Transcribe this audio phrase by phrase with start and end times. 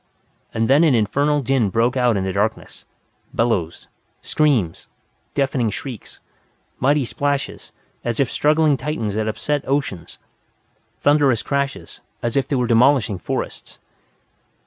[0.51, 2.85] And then an infernal din broke out in the darkness.
[3.35, 3.85] Bellows.
[4.23, 4.87] Screams.
[5.35, 6.19] Deafening shrieks.
[6.79, 7.71] Mighty splashes,
[8.03, 10.17] as if struggling Titans had upset oceans.
[10.97, 13.77] Thunderous crashes, as if they were demolishing forests.